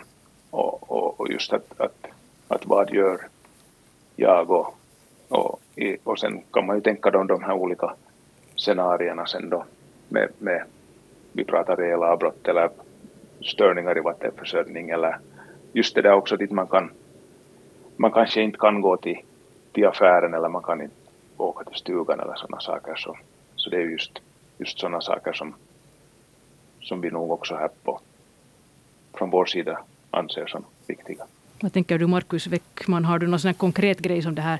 [0.49, 2.07] Och, och, och just att, att,
[2.47, 3.17] att vad gör
[4.15, 4.75] jag och,
[5.27, 5.59] och,
[6.03, 7.93] och sen kan man ju tänka då de här olika
[8.63, 9.65] scenarierna sen då
[10.09, 10.63] med, med
[11.31, 12.69] vi pratar elavbrott eller
[13.41, 15.17] störningar i vattenförsörjning eller
[15.73, 16.91] just det där också dit man kan
[17.97, 19.19] man kanske inte kan gå till,
[19.71, 20.95] till affären eller man kan inte
[21.37, 23.17] åka till stugan eller sådana saker så,
[23.55, 24.21] så det är just,
[24.57, 25.53] just sådana saker som,
[26.81, 27.99] som vi nog också här på
[29.13, 29.79] från vår sida
[30.11, 31.25] anser som viktiga.
[31.61, 34.59] Vad tänker du Markus Weckman, har du någon sån konkret grej som det här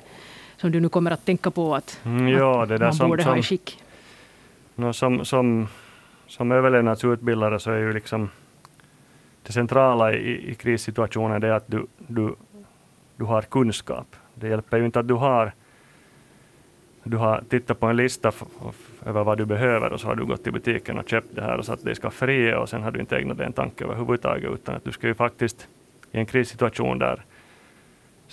[0.56, 3.22] som du nu kommer att tänka på att, mm, ja, det där man som, borde
[3.22, 3.83] som, ha i skick?
[4.76, 5.68] No, som, som,
[6.26, 8.28] som överlevnadsutbildare så är ju liksom
[9.42, 12.34] det centrala i, i krissituationen det är att du, du,
[13.16, 14.16] du har kunskap.
[14.34, 15.52] Det hjälper ju inte att du har
[17.06, 18.32] du har tittat på en lista
[19.06, 21.58] över vad du behöver och så har du gått till butiken och köpt det här
[21.58, 24.50] och satt det i skafferiet och sen har du inte ägnat dig en tanke överhuvudtaget
[24.50, 25.68] utan att du ska ju faktiskt
[26.12, 27.24] i en krissituation där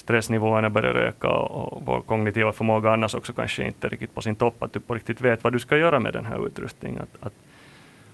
[0.01, 4.63] stressnivåerna börjar öka och, vår kognitiva förmåga annars också kanske inte riktigt på sin topp,
[4.63, 7.01] att du på riktigt vet vad du ska göra med den här utrustningen.
[7.01, 7.33] Att, att,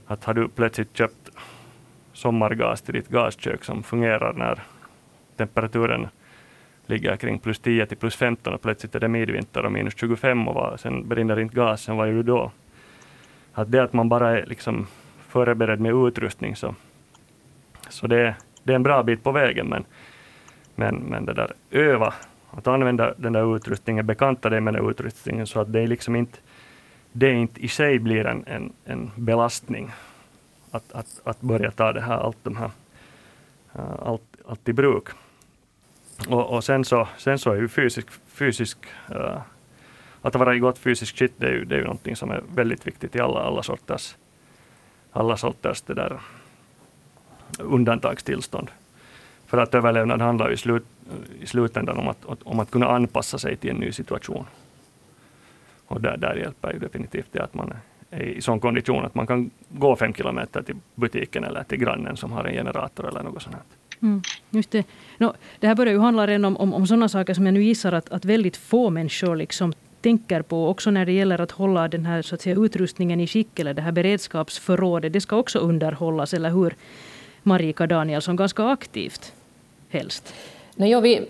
[0.08, 1.30] att har du plötsligt köpt
[2.14, 4.60] sommargas till ditt gaskök som fungerar när
[5.36, 6.08] temperaturen
[6.86, 10.48] ligger kring plus 10 till plus 15 och plötsligt är det midvinter och minus 25
[10.48, 12.52] och vad, sen brinner inte gasen, vad gör du då?
[13.54, 14.88] Att det att man bara är liksom
[15.28, 16.76] förberedd med utrustning så,
[17.90, 19.86] så det, det är en bra bit på vägen men
[20.78, 22.14] men, men det där öva,
[22.52, 26.40] att använda den där utrustningen, bekanta dig med den utrustningen så att det liksom inte,
[27.12, 29.92] det inte i sig blir en, en, en belastning
[30.72, 32.72] att, att, att börja ta det här, allt, de här,
[33.76, 35.08] eh, allt, allt i bruk.
[36.30, 38.78] Och, och sen, så, sen så är ju fysisk, fysisk
[39.12, 39.42] uh,
[40.22, 42.44] att vara i gott fysiskt skick, det är ju, det är ju någonting som är
[42.56, 44.16] väldigt viktigt i alla, alla sorters,
[45.12, 46.20] alla sorters det där
[47.60, 48.72] undantagstillstånd.
[49.48, 50.86] För att överlevnad handlar i, slut,
[51.42, 54.46] i slutändan om att, om att kunna anpassa sig till en ny situation.
[55.88, 57.74] Och där, där hjälper ju definitivt det att man
[58.10, 62.18] är i sån kondition att man kan gå fem kilometer till butiken eller till grannen
[62.18, 63.56] som har en generator eller något sånt.
[64.02, 64.86] Mm, just det.
[65.18, 67.64] No, det här börjar ju handla redan om, om, om sådana saker som jag nu
[67.64, 71.88] gissar att, att väldigt få människor liksom tänker på, också när det gäller att hålla
[71.88, 75.60] den här så att säga, utrustningen i skick, eller det här beredskapsförrådet, det ska också
[75.60, 76.76] underhållas, eller hur?
[77.44, 79.34] Marika Danielsson, ganska aktivt
[79.90, 80.34] helst?
[80.76, 81.28] No, jo, vi,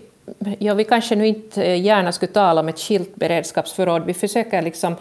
[0.58, 4.04] jo, vi kanske nu inte eh, gärna skulle tala om ett skilt beredskapsförråd.
[4.06, 4.96] Vi försöker liksom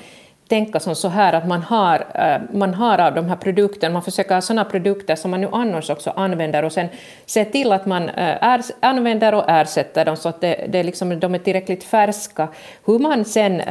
[0.47, 4.03] tänka som så här att man har, eh, man har av de här produkterna, man
[4.03, 6.87] försöker ha sådana produkter som man nu annars också använder och sen
[7.25, 11.19] se till att man eh, är, använder och ersätter dem så att det, det liksom,
[11.19, 12.47] de är tillräckligt färska.
[12.85, 13.61] Hur man sen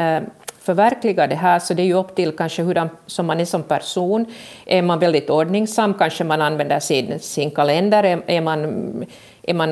[0.67, 3.63] förverkliga det här, så det är ju upp till kanske hur som man är som
[3.63, 4.27] person.
[4.67, 8.61] Är man väldigt ordningsam kanske man använder sin, sin kalender, är, är man
[9.47, 9.71] är man,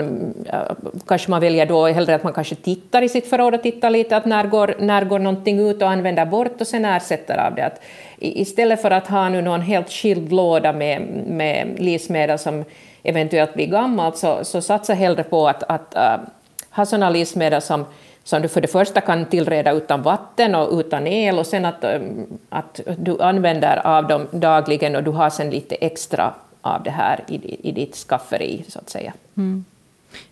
[0.53, 0.61] äh,
[1.07, 4.17] kanske man väljer då hellre att man kanske tittar i sitt förråd och tittar lite
[4.17, 7.67] att när går, när går någonting ut och använder bort och sen ersätter av det.
[7.67, 7.81] Att
[8.19, 12.65] istället för att ha nu någon helt skild låda med, med livsmedel som
[13.03, 16.25] eventuellt blir gammalt så, så satsa hellre på att, att uh,
[16.71, 17.85] ha sådana livsmedel som
[18.25, 21.85] som du för det första kan tillreda utan vatten och utan el och sen att,
[21.85, 22.01] äh,
[22.49, 27.25] att du använder av dem dagligen och du har sen lite extra av det här
[27.29, 29.13] i, i ditt skafferi, så att säga.
[29.37, 29.65] Mm.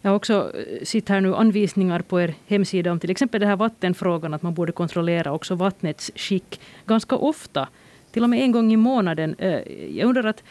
[0.03, 3.49] Jag har också eh, sett här nu anvisningar på er hemsida om till exempel den
[3.49, 7.69] här vattenfrågan, att man borde kontrollera också vattnets skick ganska ofta,
[8.13, 9.35] till och med en gång i månaden.
[9.39, 9.61] Eh,
[9.99, 10.43] jag undrar att,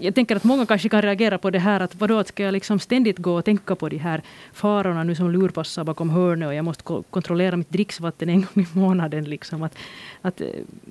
[0.00, 2.78] jag tänker att många kanske kan reagera på det här att vadå, ska jag liksom
[2.78, 6.64] ständigt gå och tänka på de här farorna nu som lurpassar bakom hörnet och jag
[6.64, 9.24] måste kontrollera mitt dricksvatten en gång i månaden.
[9.24, 9.62] Liksom.
[9.62, 9.78] Att,
[10.22, 10.46] att, eh,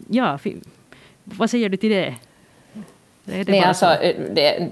[0.09, 0.39] ja,
[1.23, 2.15] vad säger du till det?
[3.25, 3.85] Det Nej, alltså,
[4.35, 4.69] det,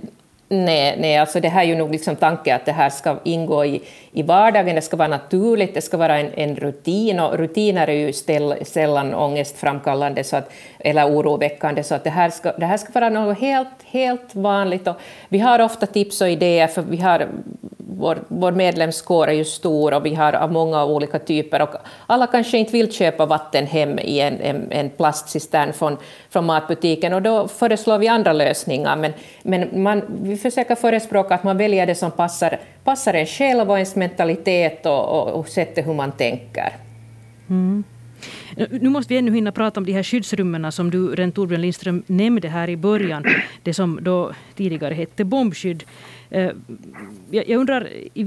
[0.49, 3.65] Nej, nej alltså det här är ju nog liksom tanken att det här ska ingå
[3.65, 3.81] i,
[4.12, 7.93] i vardagen, det ska vara naturligt, det ska vara en, en rutin, och rutiner är
[7.93, 12.77] ju ställ, sällan ångestframkallande så att, eller oroväckande, så att det här ska, det här
[12.77, 14.88] ska vara något helt, helt vanligt.
[14.88, 14.95] Och
[15.29, 17.27] vi har ofta tips och idéer, för vi har
[17.97, 21.69] vår, vår medlemskår är ju stor och vi har av många olika typer och
[22.07, 25.97] alla kanske inte vill köpa vatten hem i en, en, en plastcistern från,
[26.29, 28.95] från matbutiken och då föreslår vi andra lösningar.
[28.95, 30.01] Men, men man,
[30.38, 34.86] vi försöker förespråka att man väljer det som passar, passar en själv och ens mentalitet
[34.86, 36.73] och, och, och sättet hur man tänker.
[37.50, 37.84] Mm.
[38.82, 42.04] Nu måste vi ännu hinna prata om de här skyddsrummen som du, Ren Torbjörn Lindström,
[42.08, 43.26] nämnde här i början.
[43.63, 45.84] Det som då tidigare hette bombskydd.
[46.30, 46.52] Eh,
[47.32, 48.23] jag undrar, i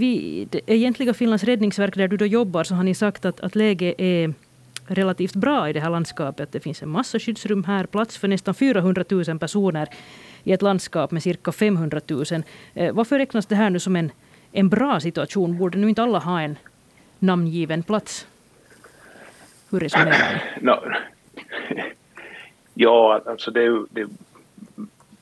[0.51, 3.95] det egentliga Finlands räddningsverk där du då jobbar så har ni sagt att, att läget
[3.99, 4.35] är
[4.87, 6.53] relativt bra i det här landskapet.
[6.53, 9.89] Det finns en massa skyddsrum här, plats för nästan 400 000 personer
[10.45, 12.25] i ett landskap med cirka 500 000.
[12.75, 14.13] Eh, varför räknas det här nu som en,
[14.53, 15.59] en bra situation?
[15.59, 16.59] Borde nu inte alla ha en
[17.19, 18.27] namngiven plats?
[19.71, 20.61] Hur resonerar ni?
[20.67, 20.77] No.
[22.75, 24.07] Ja, alltså det är ju det,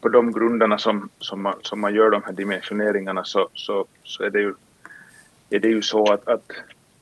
[0.01, 4.23] på de grunderna som, som, man, som man gör de här dimensioneringarna så, så, så
[4.25, 4.55] är, det ju,
[5.51, 6.53] är det ju så att, att,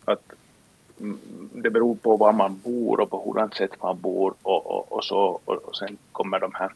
[0.05, 0.33] att
[1.52, 5.05] det beror på var man bor och på hurdant sätt man bor och, och, och
[5.05, 6.70] så och, och sen kommer de här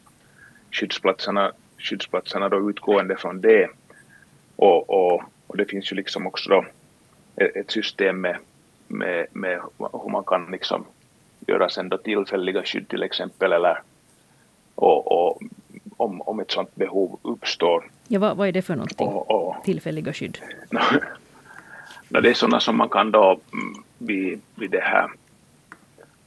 [0.71, 3.69] skyddsplatserna, skyddsplatserna då utgående från det.
[4.57, 6.65] Och, och, och det finns ju liksom också då
[7.37, 8.37] ett system med,
[8.89, 10.85] med, med hur man kan liksom
[11.47, 13.83] göra sen då tillfälliga skydd till exempel eller
[14.75, 15.43] och, och
[15.97, 17.91] om, om ett sådant behov uppstår.
[18.09, 19.09] Ja, vad, vad är det för någonting?
[19.09, 20.39] Och, och, Tillfälliga skydd?
[20.71, 20.81] no,
[22.21, 25.11] det är sådana som man kan då mm, vid, vid det här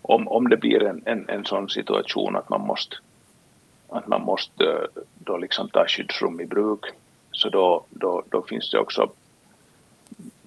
[0.02, 2.96] om, om det blir en, en, en sån situation att man måste
[3.94, 6.86] att man måste eh, då liksom ta skyddsrum i bruk
[7.32, 9.12] så då, då, då finns det också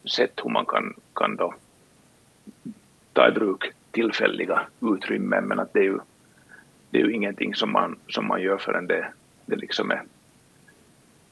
[0.04, 1.54] sätt hur man kan, kan då
[3.12, 5.98] ta i bruk tillfälliga utrymmen men att det är ju,
[6.90, 9.12] det är ju ingenting som man, som man gör förrän det,
[9.46, 10.02] det liksom är,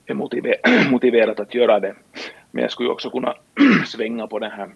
[0.06, 0.56] är motiver,
[0.90, 1.94] motiverat att göra det.
[2.50, 3.34] Men jag skulle också kunna
[3.86, 4.70] svänga på det här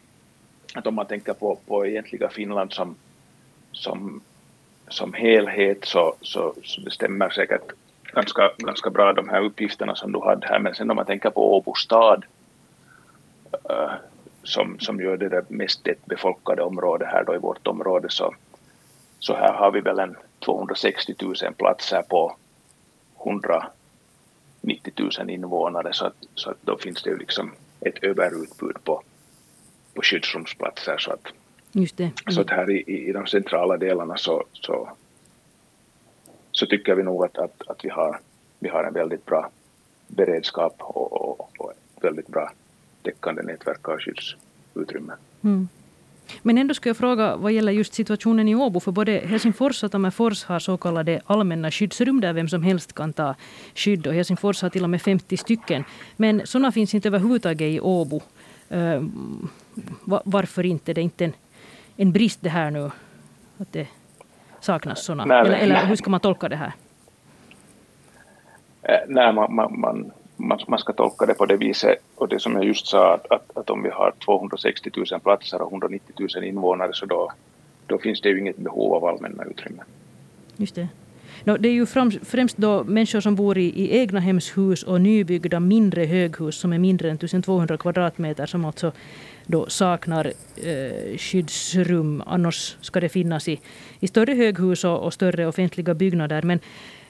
[0.75, 2.95] att om man tänker på, på egentliga Finland som,
[3.73, 4.21] som,
[4.91, 7.73] som helhet så, så, så det stämmer säkert
[8.13, 10.59] ganska, ganska bra de här uppgifterna som du hade här.
[10.59, 12.25] Men sen om man tänker på Åbo stad
[13.71, 13.93] äh,
[14.43, 18.35] som, som ju är det mest befolkade området här då i vårt område så,
[19.19, 22.37] så här har vi väl en 260 000 platser på
[23.27, 25.93] 190 000 invånare.
[25.93, 29.03] Så att, så att då finns det ju liksom ett överutbud på,
[29.95, 30.99] på skyddsrumsplatser.
[30.99, 31.27] Så att,
[31.83, 32.05] Just det.
[32.05, 32.15] Mm.
[32.29, 34.89] så att här i, i de centrala delarna så, så,
[36.53, 38.21] så tycker vi nog att, att, att vi, har,
[38.59, 39.51] vi har en väldigt bra
[40.07, 42.51] beredskap och, och, och väldigt bra
[43.03, 45.17] täckande nätverk av skyddsutrymmen.
[45.45, 45.69] Mm.
[46.43, 49.93] Men ändå skulle jag fråga vad gäller just situationen i Åbo, för både Helsingfors och
[49.93, 53.35] Tammerfors har så kallade allmänna skyddsrum där vem som helst kan ta
[53.75, 55.85] skydd och Helsingfors har till och med 50 stycken.
[56.17, 58.21] Men sådana finns inte överhuvudtaget i Åbo.
[58.73, 59.03] Uh,
[60.25, 60.95] varför inte?
[60.95, 61.33] Det är inte en,
[62.01, 62.91] en brist det här nu
[63.59, 63.89] att det
[64.61, 65.41] saknas sådana?
[65.41, 66.73] eller, eller hur ska man tolka det här?
[68.83, 72.41] Eh, nej, man, man, man, man, man ska tolka det på det viset och det
[72.41, 76.15] som jag just sa att, att, att om vi har 260 000 platser och 190
[76.35, 77.33] 000 invånare så då,
[77.87, 79.85] då finns det ju inget behov av allmänna utrymmen.
[80.57, 80.89] Just det.
[81.45, 81.87] No, det är ju
[82.23, 86.79] främst då människor som bor i, i egna hemshus och nybyggda mindre höghus som är
[86.79, 88.93] mindre än 1200 kvadratmeter som alltså
[89.47, 92.23] då saknar eh, skyddsrum.
[92.27, 93.61] Annars ska det finnas i,
[94.01, 96.43] i större höghus och, och större offentliga byggnader.
[96.43, 96.61] Men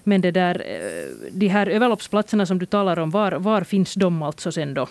[0.04, 4.22] men det där, eh, de här överloppsplatserna som du talar om, var, var finns de
[4.22, 4.82] alltså sen då?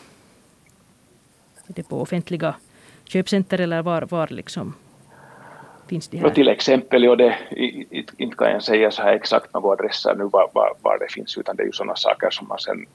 [1.68, 2.56] Är det på offentliga
[3.06, 4.74] köpcenter eller var, var liksom
[5.88, 6.30] finns de här?
[6.30, 7.38] till exempel, ja, det,
[8.18, 11.38] inte kan jag säga så här exakt några adresser nu var, var, var det finns,
[11.38, 12.86] utan det är ju sådana saker som man sen,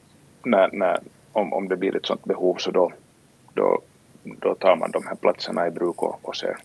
[0.43, 0.99] när, när,
[1.33, 2.93] om, om det blir ett sådant behov, så då,
[3.55, 3.81] då,
[4.25, 6.57] då tar man de här platserna i bruk och, och ser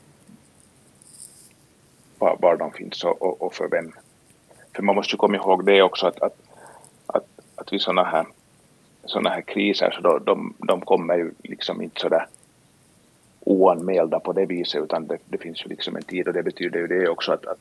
[2.20, 3.92] var, var de finns och, och, och för vem
[4.76, 6.38] för man måste ju komma ihåg det också att, att,
[7.08, 8.26] att, att vid sådana här,
[9.06, 12.28] såna här kriser så då, de, de kommer ju liksom inte sådär
[13.48, 16.80] oanmälda på det viset utan det, det, finns ju liksom en tid och det betyder
[16.80, 17.60] ju det också att, att,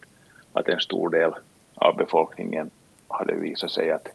[0.52, 1.34] att en stor del
[1.74, 2.70] av befolkningen
[3.08, 4.08] hade visat sig att,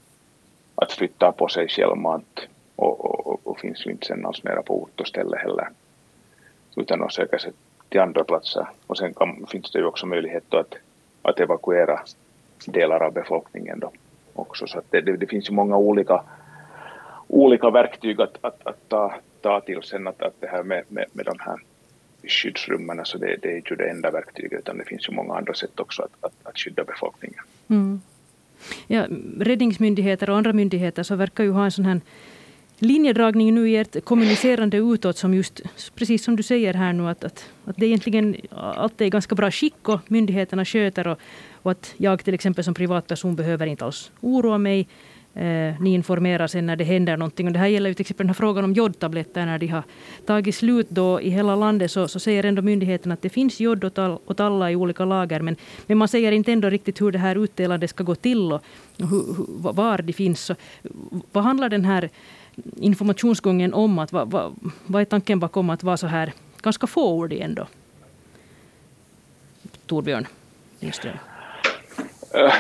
[0.76, 4.62] att flytta på sig självmant och, och, och, och finns ju inte sen alls mera
[4.62, 5.70] på ort och ställe heller
[6.76, 7.52] utan att söka sig
[7.90, 10.76] till andra platser och sen kan, finns det ju också möjlighet att,
[11.22, 12.00] att evakuera
[12.66, 13.92] delar av befolkningen då
[14.34, 14.68] också.
[14.68, 16.24] Så det, det, det, finns ju många olika,
[17.28, 21.06] olika verktyg att, att, att ta, ta till sen att, att det här med, med,
[21.12, 21.58] med de här
[22.24, 25.54] skyddsrummen, alltså det, det är ju det enda verktyget utan det finns ju många andra
[25.54, 27.44] sätt också att, att, att skydda befolkningen.
[27.68, 28.02] Mm.
[28.88, 29.08] Ja,
[29.40, 32.02] räddningsmyndigheter och andra myndigheter så verkar ju ha en sån här
[32.80, 35.62] linjedragning nu i ert kommunicerande utåt som just,
[35.96, 39.52] precis som du säger här nu, att, att, att det egentligen allt är ganska bra
[39.52, 41.20] skick och myndigheterna sköter och,
[41.62, 44.88] och att jag till exempel som privatperson behöver inte alls oroa mig.
[45.34, 47.48] Eh, ni informerar sen när det händer någonting.
[47.48, 49.46] Och det här gäller ju till exempel den här frågan om jodtabletter.
[49.46, 49.84] När de har
[50.26, 53.84] tagit slut då i hela landet så, så säger ändå myndigheten att det finns jod
[53.84, 55.40] åt, all, åt alla i olika lager.
[55.40, 55.56] Men,
[55.88, 58.64] men man säger inte ändå riktigt hur det här utdelandet ska gå till och
[58.98, 60.42] hur, hur, var det finns.
[60.42, 60.56] Så,
[61.32, 62.10] vad handlar den här
[62.76, 64.00] informationsgången om?
[64.00, 67.68] Att, vad, vad, vad är tanken bakom att vara så här ganska fåordig ändå?
[69.86, 70.28] Torbjörn
[70.80, 71.18] Lindström.
[72.34, 72.54] Eh,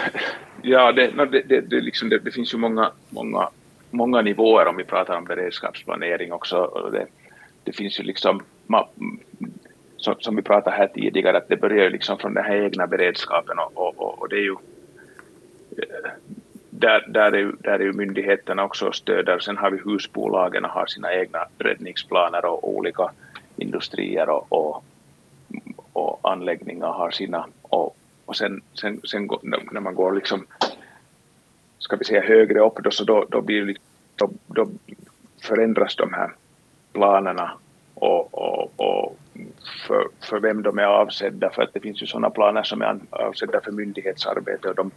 [0.63, 3.49] Ja, det, det, det, det, liksom, det, det finns ju många, många,
[3.89, 6.89] många nivåer om vi pratar om beredskapsplanering också.
[6.91, 7.05] Det,
[7.63, 8.43] det finns ju liksom,
[9.97, 12.87] som, som vi pratade här tidigare, att det börjar ju liksom från den här egna
[12.87, 14.55] beredskapen och, och, och det är ju
[15.77, 16.11] eh,
[16.69, 19.39] där, där, är, där är ju myndigheterna också stöder.
[19.39, 23.11] Sen har vi husbolagen och har sina egna räddningsplaner och olika
[23.57, 24.83] industrier och, och,
[25.93, 27.45] och anläggningar har sina.
[27.61, 27.97] Och,
[28.31, 29.29] och sen, sen, sen
[29.71, 30.45] när man går liksom,
[31.79, 34.69] ska vi säga högre upp, då, så då, då, blir, liksom, då, då
[35.41, 36.31] förändras de här
[36.93, 37.51] planerna
[37.93, 39.17] och, och, och
[39.87, 42.99] för, för vem de är avsedda, för att det finns ju sådana planer som är
[43.09, 44.91] avsedda för myndighetsarbete och de,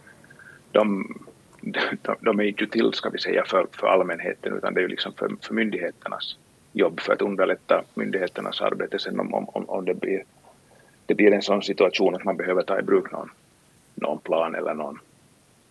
[0.71, 1.15] de
[1.61, 4.87] de, de är inte till, ska vi säga, för, för allmänheten utan det är ju
[4.87, 6.37] liksom för, för myndigheternas
[6.73, 8.99] jobb för att underlätta myndigheternas arbete.
[8.99, 10.23] Sen om, om, om det, blir,
[11.05, 13.29] det blir en sån situation att man behöver ta i bruk någon,
[13.95, 14.99] någon plan eller någon,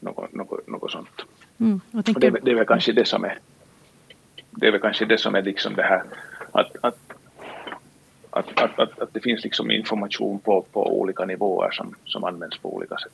[0.00, 1.24] något, något, något sånt.
[1.60, 3.38] Mm, och det, det är väl kanske det som är
[4.50, 6.02] det är väl kanske det som är liksom det här
[6.52, 6.98] att, att,
[8.30, 12.58] att, att, att, att det finns liksom information på, på olika nivåer som, som används
[12.58, 13.12] på olika sätt.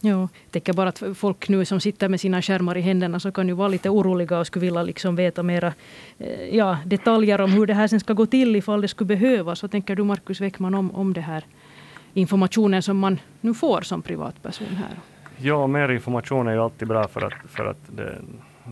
[0.00, 3.32] Ja, jag tänker bara att folk nu som sitter med sina skärmar i händerna så
[3.32, 5.72] kan ju vara lite oroliga och skulle vilja liksom veta mera
[6.18, 9.62] eh, ja, detaljer om hur det här sen ska gå till ifall det skulle behövas.
[9.62, 11.44] Vad tänker du Markus Weckman om, om det här
[12.14, 14.98] informationen som man nu får som privatperson här?
[15.36, 18.18] Ja, mer information är ju alltid bra för att, för att det,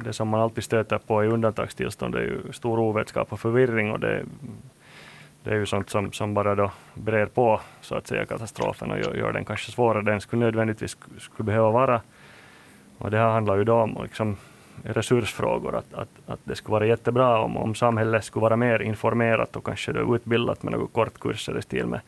[0.04, 4.00] det som man alltid stöter på i undantagstillstånd är ju stor ovetskap och förvirring och
[4.00, 4.24] det
[5.46, 8.98] det är ju sånt som, som bara då brer på så att säga katastrofen och
[8.98, 12.00] gör, gör den kanske svårare än den skulle nödvändigtvis skulle behöva vara.
[12.98, 14.36] Och det här handlar ju då om liksom
[14.82, 19.56] resursfrågor, att, att, att det skulle vara jättebra om, om samhället skulle vara mer informerat
[19.56, 22.00] och kanske då utbildat med några kortkurser i stil med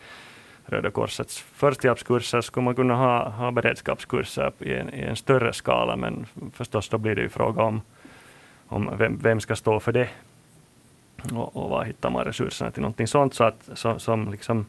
[0.66, 5.96] Röda Korsets förstehjälpskurser skulle man kunna ha, ha beredskapskurser i en, i en större skala,
[5.96, 7.80] men förstås då blir det ju fråga om,
[8.68, 10.08] om vem, vem ska stå för det?
[11.32, 13.34] Och, och var hittar man resurserna till någonting sånt.
[13.34, 14.66] Så att, som, som liksom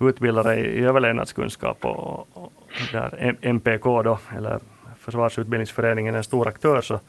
[0.00, 2.52] utbildare i överlevnadskunskap och, och
[2.92, 4.60] där MPK då, eller
[4.98, 7.00] Försvarsutbildningsföreningen är en stor aktör så,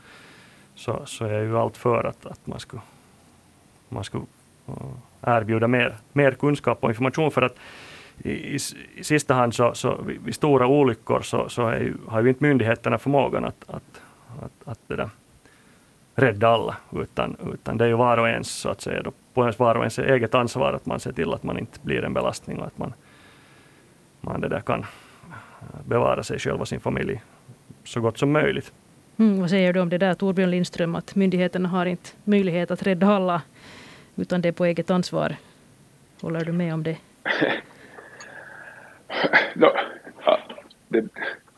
[0.75, 2.81] så, så är ju allt för att, att man skulle,
[3.89, 4.23] man skulle
[4.67, 4.73] eh,
[5.21, 7.31] erbjuda mer, mer kunskap och information.
[7.31, 7.55] För att
[8.17, 8.57] i, i,
[8.95, 12.43] i sista hand så, så vid, vid stora olyckor så, så ju, har ju inte
[12.43, 14.01] myndigheterna förmågan att, att,
[14.43, 15.09] att, att det där,
[16.17, 19.41] rädda alla, utan, utan det är ju var och ens, så att säga, då, på
[19.41, 22.13] ens var och ens eget ansvar att man ser till att man inte blir en
[22.13, 22.93] belastning och att man,
[24.21, 24.85] man det där kan
[25.85, 27.21] bevara sig själv och sin familj
[27.83, 28.73] så gott som möjligt.
[29.17, 32.83] Mm, vad säger du om det där Torbjörn Lindström, att myndigheterna har inte möjlighet att
[32.83, 33.41] rädda alla,
[34.15, 35.35] utan det är på eget ansvar.
[36.21, 36.97] Håller du med om det?
[39.55, 39.67] no,
[40.25, 40.39] ja,
[40.87, 41.05] det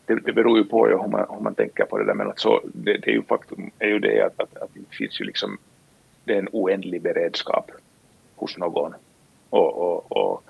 [0.10, 2.62] det, det beror ju på hur man, hur man tänker på det där, men alltså,
[2.74, 5.58] det, det är ju faktum är ju det att, att, att det finns ju liksom,
[6.24, 7.72] det är en oändlig beredskap
[8.36, 8.93] hos någon.
[9.50, 10.43] Och, och, och,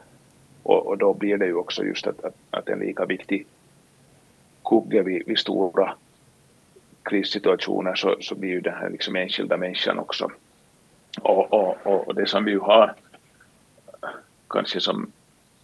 [0.63, 3.47] och, och då blir det ju också just att, att, att en lika viktig
[4.63, 5.93] kugge vid, vid stora
[7.03, 10.31] krissituationer så, så blir ju den här liksom enskilda människan också.
[11.21, 12.95] Och, och, och det som vi ju har
[14.49, 15.11] kanske som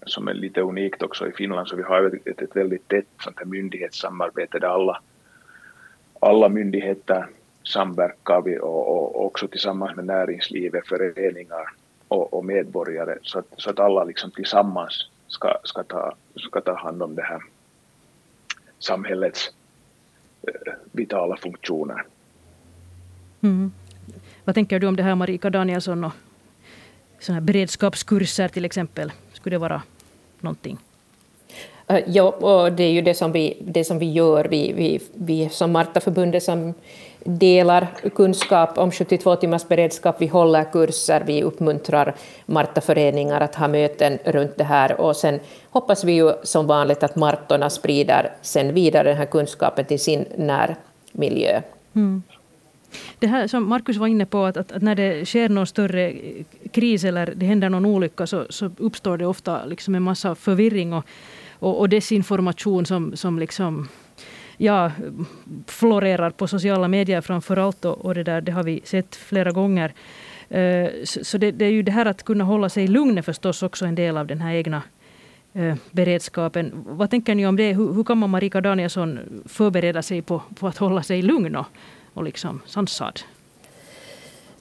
[0.06, 3.40] som är lite unikt också i Finland, så vi har ett, ett väldigt tätt sånt
[3.40, 5.02] här myndighetssamarbete där alla,
[6.20, 7.28] alla myndigheter
[7.64, 11.70] samverkar vi och, och också tillsammans med näringslivet, föreningar
[12.08, 16.76] och, och medborgare så att, så att alla liksom tillsammans ska, ska, ta, ska ta
[16.76, 17.42] hand om det här
[18.80, 19.52] samhällets
[20.48, 22.04] eh, vitala funktioner.
[23.42, 23.72] Mm.
[24.44, 26.14] Vad tänker du om det här Marika Danielsson och
[27.20, 29.12] såna här beredskapskurser till exempel?
[29.34, 29.82] Skulle det vara
[30.42, 30.78] någonting?
[31.92, 34.46] Uh, ja, och det är ju det som vi, det som vi gör.
[34.46, 36.74] Vi, vi, vi som Martaförbundet som
[37.26, 42.16] delar kunskap om 72 timmars beredskap, vi håller kurser, vi uppmuntrar
[42.46, 47.16] Martaföreningar att ha möten runt det här och sen hoppas vi ju som vanligt att
[47.16, 51.62] Martorna sprider sen vidare den här kunskapen till sin närmiljö.
[51.96, 52.24] Mm.
[53.20, 56.14] Det här som Markus var inne på, att, att, att, när det sker någon större
[56.72, 60.94] kris eller det händer någon olycka så, så uppstår det ofta liksom en massa förvirring
[60.94, 61.06] och,
[61.60, 63.88] och, och desinformation som, som liksom
[64.58, 64.92] ja,
[65.68, 67.86] florerar på sociala medier framför allt.
[67.86, 69.94] Och, och det, där, det har vi sett flera gånger.
[70.56, 73.64] Uh, så, så det, det, är ju det här att kunna hålla sig lugn förstås
[73.64, 74.82] också en del av den här egna
[75.56, 76.72] uh, beredskapen.
[76.88, 77.74] Vad tänker ni om det?
[77.74, 81.66] Hur, hur kan man, Marika Danielsson, förbereda sig på, på att hålla sig lugn och,
[82.16, 83.22] och liksom sansad?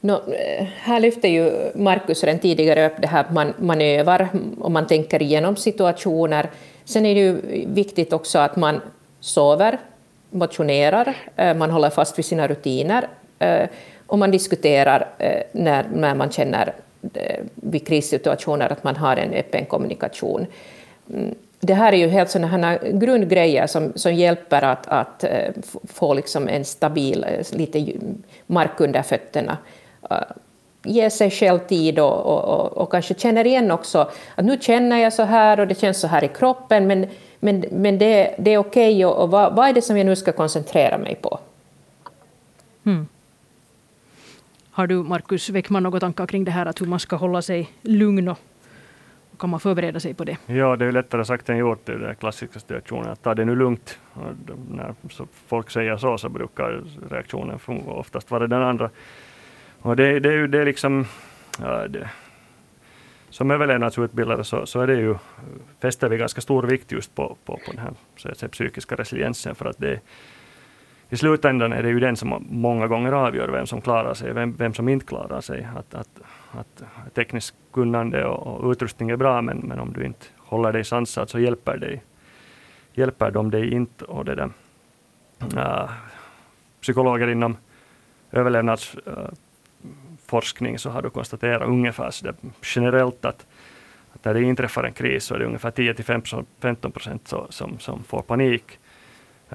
[0.01, 4.29] No, eh, här lyfter ju Markus redan tidigare upp det här att man, man övar
[4.59, 6.51] och man tänker igenom situationer.
[6.85, 8.81] Sen är det ju viktigt också att man
[9.21, 9.79] sover,
[10.31, 13.69] motionerar, eh, man håller fast vid sina rutiner eh,
[14.07, 15.09] och man diskuterar
[15.53, 16.75] när, när man känner
[17.55, 20.47] vid krissituationer att man har en öppen kommunikation.
[21.11, 21.35] Mm.
[21.67, 25.51] Det här är ju helt sådana grundgrejer som, som hjälper att, att eh,
[25.85, 27.93] få liksom en stabil, eh, lite
[28.47, 29.59] mark under fötterna.
[30.11, 30.17] Eh,
[30.85, 34.97] ge sig själv tid och, och, och, och kanske känner igen också att nu känner
[34.97, 37.07] jag så här och det känns så här i kroppen, men
[37.45, 40.07] men, men det, det är okej, okay och, och vad, vad, är det som jag
[40.07, 41.39] nu ska koncentrera mig på?
[42.85, 43.09] Mm.
[44.71, 47.71] Har du, Markus Weckman, några tankar kring det här att hur man ska hålla sig
[47.83, 48.39] lugn och
[49.45, 50.37] kan man förbereda sig på det?
[50.47, 53.11] Ja, det är lättare sagt än gjort i den klassiska situationen.
[53.11, 53.99] Att ta det nu lugnt.
[54.13, 54.33] Och
[54.71, 54.95] när
[55.47, 58.91] folk säger så, så brukar reaktionen oftast vara den andra.
[59.81, 61.07] Och det, det är ju det är liksom...
[61.61, 62.11] Ja, det,
[63.31, 65.15] som överlevnadsutbildare så, så är det ju,
[65.81, 68.95] fäster vi ganska stor vikt just på, på, på den här så att säga, psykiska
[68.95, 70.01] resiliensen för att det
[71.11, 74.57] i slutändan är det ju den som många gånger avgör vem som klarar sig, vem,
[74.57, 75.69] vem som inte klarar sig.
[75.77, 76.21] Att, att,
[76.53, 76.83] att
[77.15, 81.31] tekniskt kunnande och, och utrustning är bra, men, men om du inte håller dig sansad
[81.31, 82.03] så hjälper, dig,
[82.93, 84.05] hjälper de dig inte.
[84.05, 84.51] Och det där.
[85.57, 85.91] Uh,
[86.81, 87.57] psykologer inom
[88.33, 93.47] överlevnadsforskning uh, så har du konstaterat ungefär så där, generellt att,
[94.13, 96.05] att när det inträffar en kris så är det ungefär 10 till
[96.61, 98.79] 15 procent som, som får panik.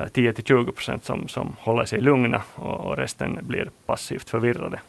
[0.05, 4.79] 10-20 procent som, som håller sig lugna och, och, resten blir passivt förvirrade.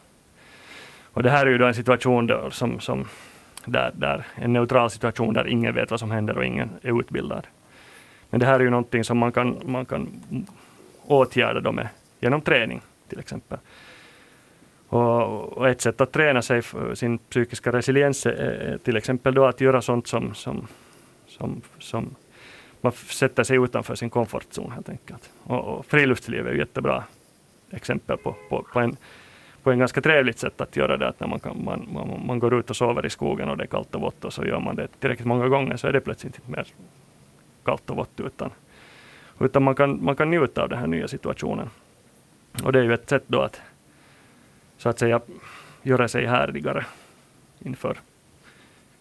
[1.13, 3.07] Och det här är ju då en situation då, som, som
[3.65, 7.47] där, där, en neutral situation där ingen vet vad som händer och ingen är utbildad.
[8.29, 10.09] Men det här är ju någonting som man kan, man kan
[11.05, 11.87] åtgärda då med,
[12.19, 13.57] genom träning till exempel.
[14.87, 19.45] Och, och, ett sätt att träna sig för sin psykiska resiliens är till exempel då
[19.45, 20.67] att göra sånt som, som,
[21.27, 22.15] som, som
[22.83, 25.29] man sätter sig utanför sin komfortzon helt enkelt.
[25.43, 27.03] Och, och friluftsliv är ju jättebra
[27.71, 28.97] exempel på, på, på, en,
[29.63, 31.07] på en ganska trevligt sätt att göra det.
[31.07, 33.63] Att när man, kan, man, man, man går ut och sover i skogen och det
[33.63, 36.01] är kallt och vått och så gör man det tillräckligt många gånger så är det
[36.01, 36.67] plötsligt inte mer
[37.63, 38.51] kallt och vått utan,
[39.39, 41.69] utan man, kan, man kan njuta av den här nya situationen.
[42.63, 43.61] Och det är ju ett sätt då att
[44.77, 45.21] så att säga
[45.83, 46.85] göra sig härdigare
[47.59, 47.97] inför,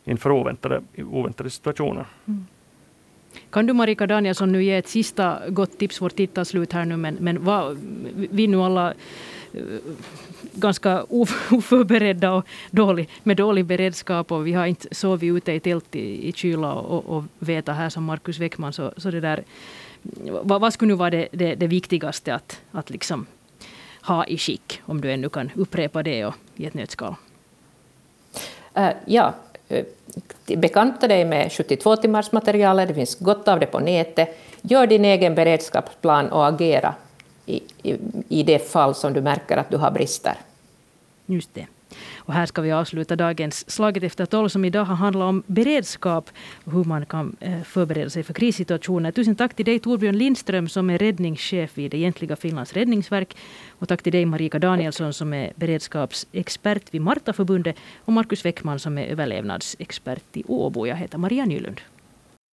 [0.04, 2.04] inför oväntade, oväntade situationer.
[2.26, 2.46] Mm.
[3.50, 6.00] Kan du Marika Danielsson nu ge ett sista gott tips?
[6.00, 7.78] Vårt tid tar slut här nu, men, men vad,
[8.14, 8.94] vi nu alla
[9.52, 9.62] eh,
[10.54, 11.02] ganska
[11.50, 16.28] oförberedda och dålig, med dålig beredskap och vi har inte sovit ute i tält i,
[16.28, 18.72] i kyla och, och veta här som Markus Weckman.
[18.72, 19.44] Så, så det där,
[20.42, 23.26] vad, vad skulle nu vara det, det, det viktigaste att, att liksom
[24.02, 27.14] ha i skick, om du ännu kan upprepa det och, i ett nötskal?
[28.78, 29.34] Uh, ja,
[29.70, 29.84] Eh,
[30.56, 34.38] bekanta dig med 72 timmars materialet, det finns gott av det på nätet.
[34.62, 36.94] Gör din egen beredskapsplan och agera
[37.46, 37.96] i, i,
[38.28, 40.34] i det fall som du märker att du har brister.
[41.26, 41.66] Just det.
[42.30, 46.30] Och här ska vi avsluta dagens Slaget efter tolv som idag har handlat om beredskap
[46.64, 49.12] och hur man kan eh, förbereda sig för krissituationer.
[49.12, 53.36] Tusen tack till dig Torbjörn Lindström som är räddningschef vid egentliga Finlands räddningsverk.
[53.78, 58.98] Och tack till dig Marika Danielsson som är beredskapsexpert vid Martaförbundet och Markus Weckman som
[58.98, 60.86] är överlevnadsexpert i Åbo.
[60.86, 61.80] Jag heter Maria Nylund.